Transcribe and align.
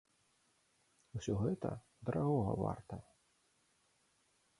Усё 1.19 1.33
гэта 1.41 1.69
дарагога 2.07 2.53
варта. 2.65 2.95